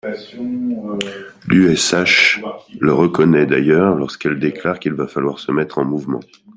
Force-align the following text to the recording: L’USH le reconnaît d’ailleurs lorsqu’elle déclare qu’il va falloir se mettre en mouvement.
L’USH 1.47 2.41
le 2.79 2.91
reconnaît 2.91 3.45
d’ailleurs 3.45 3.93
lorsqu’elle 3.93 4.39
déclare 4.39 4.79
qu’il 4.79 4.93
va 4.93 5.05
falloir 5.05 5.37
se 5.37 5.51
mettre 5.51 5.77
en 5.77 5.85
mouvement. 5.85 6.21